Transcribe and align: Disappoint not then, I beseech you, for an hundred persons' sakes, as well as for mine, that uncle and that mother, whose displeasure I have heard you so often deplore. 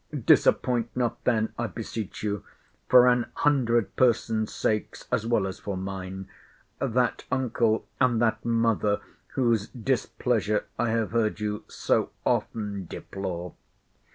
Disappoint 0.25 0.89
not 0.97 1.23
then, 1.25 1.53
I 1.59 1.67
beseech 1.67 2.23
you, 2.23 2.43
for 2.89 3.05
an 3.07 3.27
hundred 3.35 3.95
persons' 3.95 4.51
sakes, 4.51 5.07
as 5.11 5.27
well 5.27 5.45
as 5.45 5.59
for 5.59 5.77
mine, 5.77 6.27
that 6.79 7.25
uncle 7.31 7.85
and 7.99 8.19
that 8.19 8.43
mother, 8.43 8.99
whose 9.35 9.67
displeasure 9.67 10.65
I 10.79 10.89
have 10.89 11.11
heard 11.11 11.39
you 11.39 11.65
so 11.67 12.09
often 12.25 12.85
deplore. 12.87 13.53